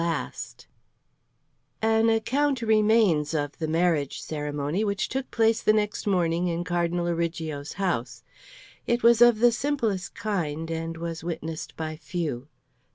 [0.01, 0.65] CHAPTER XXV
[1.83, 7.07] An account remains of the marriage ceremony, which took place the next morning in Cardinal
[7.07, 8.23] Origo's house.
[8.87, 12.47] It was of the simplest kind and was witnessed by few.